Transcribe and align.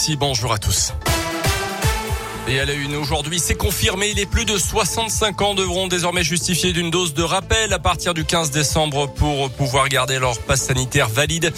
Alexis, 0.00 0.16
bonjour 0.16 0.50
à 0.50 0.58
tous. 0.58 0.94
Et 2.50 2.58
à 2.58 2.64
la 2.64 2.72
une 2.72 2.96
aujourd'hui, 2.96 3.38
c'est 3.38 3.54
confirmé, 3.54 4.12
les 4.12 4.26
plus 4.26 4.44
de 4.44 4.58
65 4.58 5.40
ans 5.40 5.54
devront 5.54 5.86
désormais 5.86 6.24
justifier 6.24 6.72
d'une 6.72 6.90
dose 6.90 7.14
de 7.14 7.22
rappel 7.22 7.72
à 7.72 7.78
partir 7.78 8.12
du 8.12 8.24
15 8.24 8.50
décembre 8.50 9.06
pour 9.06 9.50
pouvoir 9.50 9.88
garder 9.88 10.18
leur 10.18 10.36
passe 10.36 10.62
sanitaire 10.62 11.08
valide. 11.08 11.52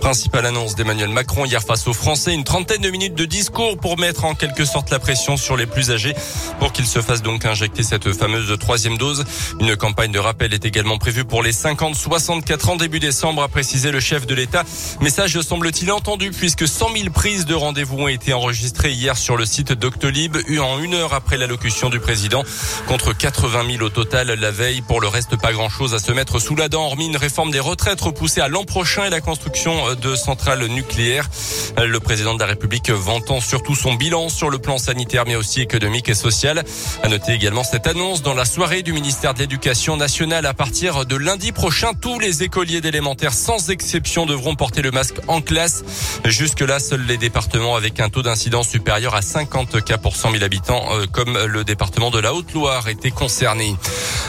Principale 0.00 0.46
annonce 0.46 0.74
d'Emmanuel 0.74 1.10
Macron 1.10 1.44
hier 1.44 1.62
face 1.62 1.86
aux 1.86 1.92
Français, 1.92 2.32
une 2.32 2.44
trentaine 2.44 2.80
de 2.80 2.88
minutes 2.88 3.14
de 3.14 3.26
discours 3.26 3.76
pour 3.76 3.98
mettre 3.98 4.24
en 4.24 4.34
quelque 4.34 4.64
sorte 4.64 4.88
la 4.88 4.98
pression 4.98 5.36
sur 5.36 5.54
les 5.54 5.66
plus 5.66 5.90
âgés 5.90 6.14
pour 6.58 6.72
qu'ils 6.72 6.86
se 6.86 7.02
fassent 7.02 7.20
donc 7.20 7.44
injecter 7.44 7.82
cette 7.82 8.10
fameuse 8.14 8.58
troisième 8.58 8.96
dose. 8.96 9.26
Une 9.60 9.76
campagne 9.76 10.12
de 10.12 10.18
rappel 10.18 10.54
est 10.54 10.64
également 10.64 10.96
prévue 10.96 11.26
pour 11.26 11.42
les 11.42 11.52
50-64 11.52 12.70
ans 12.70 12.76
début 12.76 13.00
décembre, 13.00 13.42
a 13.42 13.48
précisé 13.48 13.90
le 13.90 14.00
chef 14.00 14.26
de 14.26 14.34
l'État. 14.34 14.64
Message 15.02 15.38
semble-t-il 15.42 15.92
entendu 15.92 16.30
puisque 16.30 16.66
100 16.66 16.96
000 16.96 17.10
prises 17.10 17.44
de 17.44 17.54
rendez-vous 17.54 17.98
ont 17.98 18.08
été 18.08 18.32
enregistrées 18.32 18.92
hier 18.92 19.18
sur 19.18 19.36
le 19.36 19.44
site 19.44 19.74
Doctolib 19.74 20.37
eu 20.46 20.58
en 20.60 20.78
une 20.80 20.94
heure 20.94 21.14
après 21.14 21.36
l'allocution 21.36 21.90
du 21.90 22.00
président, 22.00 22.44
contre 22.86 23.12
80 23.16 23.64
000 23.72 23.82
au 23.82 23.88
total 23.88 24.28
la 24.28 24.50
veille. 24.50 24.82
Pour 24.82 25.00
le 25.00 25.08
reste, 25.08 25.36
pas 25.40 25.52
grand-chose 25.52 25.94
à 25.94 25.98
se 25.98 26.12
mettre 26.12 26.38
sous 26.38 26.56
la 26.56 26.68
dent, 26.68 26.86
hormis 26.86 27.06
une 27.06 27.16
réforme 27.16 27.50
des 27.50 27.60
retraites 27.60 28.00
repoussée 28.00 28.40
à 28.40 28.48
l'an 28.48 28.64
prochain 28.64 29.04
et 29.04 29.10
la 29.10 29.20
construction 29.20 29.94
de 29.94 30.16
centrales 30.16 30.64
nucléaires. 30.66 31.28
Le 31.76 32.00
président 32.00 32.34
de 32.34 32.40
la 32.40 32.46
République 32.46 32.90
vantant 32.90 33.40
surtout 33.40 33.74
son 33.74 33.94
bilan 33.94 34.28
sur 34.28 34.50
le 34.50 34.58
plan 34.58 34.78
sanitaire, 34.78 35.24
mais 35.26 35.36
aussi 35.36 35.60
économique 35.60 36.08
et 36.08 36.14
social. 36.14 36.64
À 37.02 37.08
noter 37.08 37.32
également 37.32 37.64
cette 37.64 37.86
annonce 37.86 38.22
dans 38.22 38.34
la 38.34 38.44
soirée 38.44 38.82
du 38.82 38.92
ministère 38.92 39.34
de 39.34 39.40
l'Éducation 39.40 39.96
nationale. 39.96 40.46
À 40.46 40.54
partir 40.54 41.06
de 41.06 41.16
lundi 41.16 41.52
prochain, 41.52 41.92
tous 41.94 42.18
les 42.18 42.42
écoliers 42.42 42.80
d'élémentaire, 42.80 43.32
sans 43.32 43.70
exception, 43.70 44.26
devront 44.26 44.54
porter 44.54 44.82
le 44.82 44.90
masque 44.90 45.16
en 45.28 45.40
classe. 45.40 45.84
Jusque-là, 46.24 46.78
seuls 46.78 47.06
les 47.06 47.16
départements 47.16 47.76
avec 47.76 48.00
un 48.00 48.08
taux 48.08 48.22
d'incidence 48.22 48.68
supérieur 48.68 49.14
à 49.14 49.22
50 49.22 49.84
cas 49.84 49.98
pour 49.98 50.16
100 50.28 50.32
000 50.32 50.44
habitants, 50.44 50.84
euh, 50.92 51.06
comme 51.10 51.38
le 51.38 51.64
département 51.64 52.10
de 52.10 52.18
la 52.18 52.34
Haute-Loire, 52.34 52.88
étaient 52.88 53.10
concernés. 53.10 53.74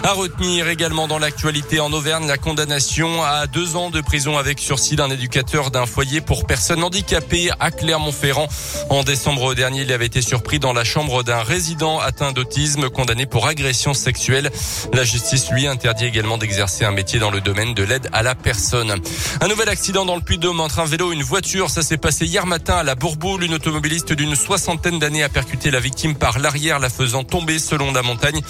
À 0.03 0.13
retenir 0.13 0.69
également 0.69 1.09
dans 1.09 1.19
l'actualité 1.19 1.81
en 1.81 1.91
Auvergne, 1.91 2.25
la 2.25 2.37
condamnation 2.37 3.21
à 3.21 3.47
deux 3.47 3.75
ans 3.75 3.89
de 3.89 3.99
prison 3.99 4.37
avec 4.37 4.59
sursis 4.59 4.95
d'un 4.95 5.09
éducateur 5.09 5.71
d'un 5.71 5.85
foyer 5.85 6.21
pour 6.21 6.45
personnes 6.45 6.83
handicapées 6.85 7.49
à 7.59 7.69
Clermont-Ferrand. 7.69 8.47
En 8.89 9.03
décembre 9.03 9.53
dernier, 9.55 9.81
il 9.81 9.91
avait 9.91 10.05
été 10.05 10.21
surpris 10.21 10.57
dans 10.57 10.71
la 10.71 10.85
chambre 10.85 11.21
d'un 11.23 11.43
résident 11.43 11.99
atteint 11.99 12.31
d'autisme 12.31 12.89
condamné 12.89 13.25
pour 13.25 13.47
agression 13.47 13.93
sexuelle. 13.93 14.51
La 14.93 15.03
justice 15.03 15.51
lui 15.51 15.67
interdit 15.67 16.05
également 16.05 16.37
d'exercer 16.37 16.85
un 16.85 16.91
métier 16.91 17.19
dans 17.19 17.31
le 17.31 17.41
domaine 17.41 17.73
de 17.73 17.83
l'aide 17.83 18.09
à 18.13 18.23
la 18.23 18.35
personne. 18.35 18.95
Un 19.41 19.47
nouvel 19.49 19.67
accident 19.67 20.05
dans 20.05 20.15
le 20.15 20.21
Puy-de-Dôme 20.21 20.61
entre 20.61 20.79
un 20.79 20.85
vélo 20.85 21.11
et 21.11 21.15
une 21.15 21.23
voiture. 21.23 21.69
Ça 21.69 21.81
s'est 21.81 21.97
passé 21.97 22.25
hier 22.25 22.45
matin 22.45 22.75
à 22.75 22.83
la 22.83 22.95
Bourboule. 22.95 23.43
Une 23.43 23.55
automobiliste 23.55 24.13
d'une 24.13 24.35
soixantaine 24.37 24.97
d'années 24.97 25.23
a 25.23 25.29
percuté 25.29 25.71
la 25.71 25.78
victime 25.79 26.15
par 26.15 26.39
l'arrière, 26.39 26.79
la 26.79 26.89
faisant 26.89 27.23
tomber 27.23 27.59
selon 27.59 27.91
la 27.91 28.01
montagne. 28.01 28.41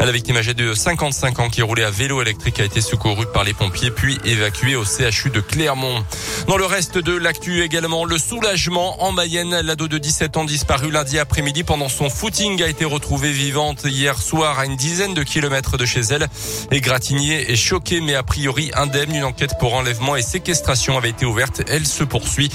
La 0.00 0.12
victime 0.12 0.36
âgée 0.36 0.54
de 0.54 0.74
55 0.74 1.38
ans 1.40 1.48
qui 1.48 1.62
roulait 1.62 1.84
à 1.84 1.90
vélo 1.90 2.22
électrique 2.22 2.60
a 2.60 2.64
été 2.64 2.80
secourue 2.80 3.26
par 3.32 3.44
les 3.44 3.54
pompiers 3.54 3.90
puis 3.90 4.18
évacuée 4.24 4.76
au 4.76 4.84
CHU 4.84 5.30
de 5.30 5.40
Clermont. 5.40 6.04
Dans 6.46 6.56
le 6.56 6.64
reste 6.64 6.98
de 6.98 7.16
l'actu 7.16 7.62
également, 7.62 8.04
le 8.04 8.18
soulagement 8.18 9.02
en 9.02 9.12
Mayenne. 9.12 9.60
L'ado 9.60 9.88
de 9.88 9.98
17 9.98 10.36
ans 10.36 10.44
disparu 10.44 10.90
lundi 10.90 11.18
après-midi 11.18 11.64
pendant 11.64 11.88
son 11.88 12.10
footing 12.10 12.62
a 12.62 12.68
été 12.68 12.84
retrouvée 12.84 13.32
vivante 13.32 13.82
hier 13.84 14.20
soir 14.20 14.58
à 14.58 14.66
une 14.66 14.76
dizaine 14.76 15.14
de 15.14 15.22
kilomètres 15.22 15.76
de 15.76 15.86
chez 15.86 16.00
elle. 16.00 16.28
Égratignée 16.70 17.50
et 17.50 17.56
choquée, 17.56 18.00
mais 18.00 18.14
a 18.14 18.22
priori 18.22 18.70
indemne. 18.74 19.14
Une 19.14 19.24
enquête 19.24 19.58
pour 19.58 19.74
enlèvement 19.74 20.16
et 20.16 20.22
séquestration 20.22 20.96
avait 20.96 21.10
été 21.10 21.26
ouverte. 21.26 21.62
Elle 21.68 21.86
se 21.86 22.04
poursuit. 22.04 22.50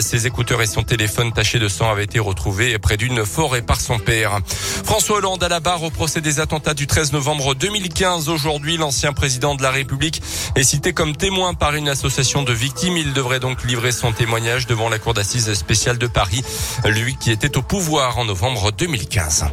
Ses 0.00 0.26
écouteurs 0.26 0.62
et 0.62 0.66
son 0.66 0.82
téléphone 0.82 1.32
tachés 1.32 1.58
de 1.58 1.68
sang 1.68 1.90
avaient 1.90 2.04
été 2.04 2.18
retrouvés 2.18 2.78
près 2.78 2.96
d'une 2.96 3.24
forêt 3.24 3.62
son 3.80 3.98
père. 3.98 4.38
François 4.84 5.18
Hollande 5.18 5.42
à 5.42 5.48
la 5.48 5.60
barre 5.60 5.82
au 5.82 5.90
procès 5.90 6.20
des 6.20 6.40
attentats 6.40 6.74
du 6.74 6.86
13 6.86 7.12
novembre 7.12 7.54
2015. 7.54 8.28
Aujourd'hui, 8.28 8.76
l'ancien 8.76 9.12
président 9.12 9.54
de 9.54 9.62
la 9.62 9.70
République 9.70 10.22
est 10.54 10.62
cité 10.62 10.92
comme 10.92 11.16
témoin 11.16 11.54
par 11.54 11.74
une 11.74 11.88
association 11.88 12.42
de 12.42 12.52
victimes. 12.52 12.96
Il 12.96 13.12
devrait 13.12 13.40
donc 13.40 13.64
livrer 13.64 13.92
son 13.92 14.12
témoignage 14.12 14.66
devant 14.66 14.88
la 14.88 14.98
cour 14.98 15.14
d'assises 15.14 15.52
spéciale 15.54 15.98
de 15.98 16.06
Paris, 16.06 16.42
lui 16.84 17.16
qui 17.16 17.30
était 17.30 17.56
au 17.56 17.62
pouvoir 17.62 18.18
en 18.18 18.24
novembre 18.24 18.72
2015. 18.72 19.44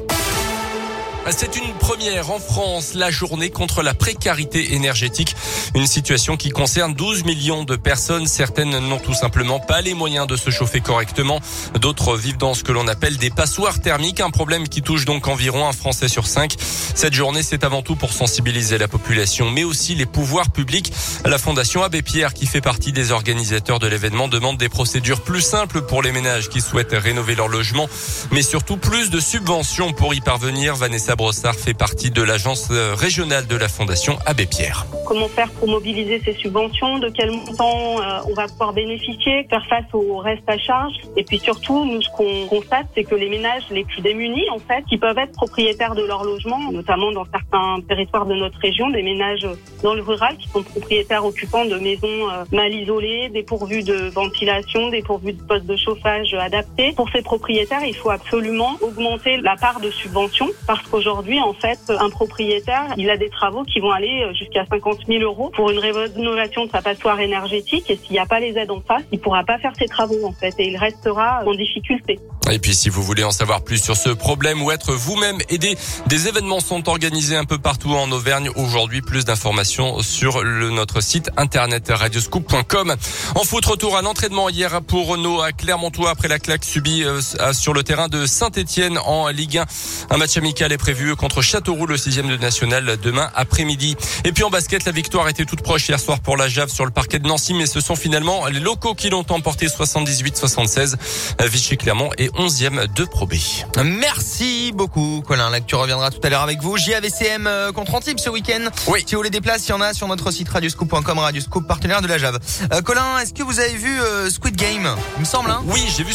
C'est 1.31 1.55
une 1.57 1.73
première 1.73 2.29
en 2.29 2.39
France, 2.39 2.93
la 2.93 3.09
journée 3.09 3.49
contre 3.49 3.81
la 3.81 3.95
précarité 3.95 4.75
énergétique. 4.75 5.35
Une 5.73 5.87
situation 5.87 6.37
qui 6.37 6.49
concerne 6.49 6.93
12 6.93 7.25
millions 7.25 7.63
de 7.63 7.75
personnes. 7.75 8.27
Certaines 8.27 8.77
n'ont 8.77 8.99
tout 8.99 9.15
simplement 9.15 9.59
pas 9.59 9.81
les 9.81 9.95
moyens 9.95 10.27
de 10.27 10.35
se 10.35 10.51
chauffer 10.51 10.81
correctement. 10.81 11.39
D'autres 11.81 12.15
vivent 12.15 12.37
dans 12.37 12.53
ce 12.53 12.63
que 12.63 12.71
l'on 12.71 12.87
appelle 12.87 13.17
des 13.17 13.31
passoires 13.31 13.81
thermiques, 13.81 14.19
un 14.19 14.29
problème 14.29 14.67
qui 14.67 14.83
touche 14.83 15.05
donc 15.05 15.27
environ 15.27 15.67
un 15.67 15.73
Français 15.73 16.07
sur 16.07 16.27
cinq. 16.27 16.55
Cette 16.59 17.13
journée, 17.13 17.43
c'est 17.43 17.63
avant 17.63 17.81
tout 17.81 17.95
pour 17.95 18.13
sensibiliser 18.13 18.77
la 18.77 18.87
population, 18.87 19.49
mais 19.49 19.63
aussi 19.63 19.95
les 19.95 20.05
pouvoirs 20.05 20.51
publics. 20.51 20.93
La 21.25 21.39
Fondation 21.39 21.83
Abbé 21.83 22.03
Pierre, 22.03 22.33
qui 22.33 22.45
fait 22.45 22.61
partie 22.61 22.91
des 22.91 23.11
organisateurs 23.11 23.79
de 23.79 23.87
l'événement, 23.87 24.27
demande 24.27 24.57
des 24.57 24.69
procédures 24.69 25.21
plus 25.21 25.41
simples 25.41 25.81
pour 25.81 26.03
les 26.03 26.11
ménages 26.11 26.49
qui 26.49 26.61
souhaitent 26.61 26.93
rénover 26.93 27.33
leur 27.35 27.47
logement, 27.47 27.89
mais 28.31 28.43
surtout 28.43 28.77
plus 28.77 29.09
de 29.09 29.19
subventions 29.19 29.91
pour 29.91 30.13
y 30.13 30.21
parvenir. 30.21 30.75
Brossard 31.15 31.55
fait 31.55 31.73
partie 31.73 32.11
de 32.11 32.21
l'agence 32.21 32.69
régionale 32.71 33.47
de 33.47 33.55
la 33.55 33.67
Fondation 33.67 34.17
Abbé 34.25 34.45
Pierre. 34.45 34.85
Comment 35.05 35.27
faire 35.27 35.51
pour 35.51 35.67
mobiliser 35.67 36.21
ces 36.25 36.33
subventions? 36.33 36.99
De 36.99 37.09
quel 37.09 37.31
montant 37.31 38.01
euh, 38.01 38.19
on 38.29 38.33
va 38.33 38.47
pouvoir 38.47 38.73
bénéficier? 38.73 39.45
Faire 39.49 39.65
face 39.67 39.85
au 39.93 40.17
reste 40.17 40.43
à 40.47 40.57
charge? 40.57 40.93
Et 41.15 41.23
puis 41.23 41.39
surtout, 41.39 41.85
nous, 41.85 42.01
ce 42.01 42.09
qu'on 42.09 42.47
constate, 42.47 42.87
c'est 42.95 43.03
que 43.03 43.15
les 43.15 43.29
ménages 43.29 43.63
les 43.69 43.83
plus 43.83 44.01
démunis, 44.01 44.49
en 44.49 44.59
fait, 44.59 44.83
qui 44.89 44.97
peuvent 44.97 45.17
être 45.17 45.33
propriétaires 45.33 45.95
de 45.95 46.03
leur 46.03 46.23
logement, 46.23 46.71
notamment 46.71 47.11
dans 47.11 47.25
certains 47.25 47.79
territoires 47.87 48.25
de 48.25 48.33
notre 48.33 48.57
région, 48.59 48.89
des 48.89 49.03
ménages 49.03 49.47
dans 49.83 49.93
le 49.93 50.01
rural 50.01 50.35
qui 50.37 50.49
sont 50.49 50.63
propriétaires 50.63 51.25
occupants 51.25 51.65
de 51.65 51.77
maisons 51.77 52.07
euh, 52.07 52.43
mal 52.51 52.73
isolées, 52.73 53.29
dépourvues 53.29 53.83
de 53.83 54.09
ventilation, 54.09 54.89
dépourvues 54.89 55.33
de 55.33 55.41
postes 55.43 55.65
de 55.65 55.77
chauffage 55.77 56.33
adaptés. 56.33 56.93
Pour 56.93 57.09
ces 57.11 57.21
propriétaires, 57.21 57.85
il 57.85 57.95
faut 57.95 58.09
absolument 58.09 58.77
augmenter 58.81 59.37
la 59.37 59.55
part 59.55 59.79
de 59.79 59.91
subvention 59.91 60.49
parce 60.67 60.81
qu'aujourd'hui, 60.87 61.04
en 61.07 61.53
fait, 61.53 61.79
un 61.89 62.09
propriétaire, 62.09 62.93
il 62.97 63.09
a 63.09 63.17
des 63.17 63.29
travaux 63.29 63.63
qui 63.63 63.79
vont 63.79 63.91
aller 63.91 64.25
jusqu'à 64.33 64.65
50 64.65 65.05
000 65.07 65.23
euros 65.23 65.51
pour 65.55 65.71
une 65.71 65.79
rénovation 65.79 66.65
de 66.65 66.71
sa 66.71 66.81
passoire 66.81 67.19
énergétique 67.19 67.89
et 67.89 67.95
s'il 67.95 68.13
n'y 68.13 68.19
a 68.19 68.25
pas 68.25 68.39
les 68.39 68.57
aides 68.57 68.71
en 68.71 68.81
face, 68.81 69.03
il 69.11 69.19
pourra 69.19 69.43
pas 69.43 69.57
faire 69.57 69.73
ses 69.77 69.87
travaux 69.87 70.25
en 70.25 70.31
fait 70.31 70.53
et 70.59 70.67
il 70.67 70.77
restera 70.77 71.43
en 71.45 71.53
difficulté. 71.53 72.19
Et 72.51 72.59
puis 72.59 72.75
si 72.75 72.89
vous 72.89 73.01
voulez 73.01 73.23
en 73.23 73.31
savoir 73.31 73.63
plus 73.63 73.81
sur 73.81 73.97
ce 73.97 74.09
problème 74.09 74.61
ou 74.61 74.71
être 74.71 74.93
vous-même 74.93 75.39
aidé, 75.49 75.75
des 76.07 76.27
événements 76.27 76.59
sont 76.59 76.87
organisés 76.89 77.35
un 77.35 77.45
peu 77.45 77.57
partout 77.57 77.93
en 77.93 78.11
Auvergne. 78.11 78.49
Aujourd'hui, 78.55 79.01
plus 79.01 79.25
d'informations 79.25 80.01
sur 80.03 80.43
le, 80.43 80.69
notre 80.69 81.01
site 81.01 81.31
internet 81.37 81.89
radioscoop.com. 81.89 82.95
En 83.33 83.43
foot, 83.43 83.65
retour 83.65 83.97
à 83.97 84.03
l'entraînement 84.03 84.49
hier 84.49 84.81
pour 84.83 85.07
Renault 85.07 85.41
à 85.41 85.53
Clermontois 85.53 86.11
après 86.11 86.27
la 86.27 86.37
claque 86.37 86.63
subie 86.63 87.03
euh, 87.03 87.19
sur 87.53 87.73
le 87.73 87.81
terrain 87.81 88.09
de 88.09 88.27
Saint-Etienne 88.27 88.99
en 88.99 89.29
Ligue 89.29 89.57
1. 89.57 89.65
Un 90.11 90.17
match 90.17 90.37
amical 90.37 90.71
est 90.71 90.77
prévu 90.77 91.15
contre 91.15 91.41
Châteauroux, 91.41 91.87
le 91.87 91.97
sixième 91.97 92.27
de 92.27 92.37
national, 92.37 92.97
demain 93.01 93.31
après-midi. 93.35 93.95
Et 94.23 94.31
puis 94.31 94.43
en 94.43 94.51
basket, 94.51 94.85
la 94.85 94.91
victoire 94.91 95.27
était 95.29 95.45
toute 95.45 95.61
proche 95.61 95.89
hier 95.89 95.99
soir 95.99 96.19
pour 96.19 96.37
la 96.37 96.47
Jave 96.47 96.69
sur 96.69 96.85
le 96.85 96.91
parquet 96.91 97.17
de 97.17 97.27
Nancy, 97.27 97.55
mais 97.55 97.65
ce 97.65 97.79
sont 97.79 97.95
finalement 97.95 98.45
les 98.47 98.59
locaux 98.59 98.93
qui 98.93 99.09
l'ont 99.09 99.25
emporté 99.29 99.65
78-76. 99.65 100.95
Vichy 101.41 101.77
Clermont 101.77 102.11
est 102.17 102.34
11e 102.37 102.87
de 102.93 103.05
Pro 103.05 103.25
B. 103.25 103.35
Merci 103.83 104.71
beaucoup, 104.73 105.23
Colin. 105.25 105.49
L'actu 105.49 105.75
reviendra 105.75 106.11
tout 106.11 106.19
à 106.23 106.29
l'heure 106.29 106.41
avec 106.41 106.61
vous. 106.61 106.77
JAVCM 106.77 107.47
euh, 107.47 107.71
contre 107.71 107.95
Antibes 107.95 108.19
ce 108.19 108.29
week-end. 108.29 108.69
Oui. 108.87 109.03
Si 109.05 109.15
vous 109.15 109.21
les 109.21 109.29
déplace, 109.29 109.67
il 109.67 109.71
y 109.71 109.73
en 109.73 109.81
a 109.81 109.93
sur 109.93 110.07
notre 110.07 110.31
site 110.31 110.49
radioscoop.com, 110.49 111.19
Radioscoop, 111.19 111.67
partenaire 111.67 112.01
de 112.01 112.07
la 112.07 112.17
Jave. 112.17 112.39
Euh, 112.73 112.81
Colin, 112.81 113.19
est-ce 113.19 113.33
que 113.33 113.43
vous 113.43 113.59
avez 113.59 113.75
vu 113.75 113.99
euh, 114.01 114.29
Squid 114.29 114.55
Game? 114.55 114.95
Il 115.17 115.21
me 115.21 115.25
semble, 115.25 115.49
hein 115.49 115.61
Oui, 115.67 115.81
j'ai 115.95 116.03
vu 116.03 116.13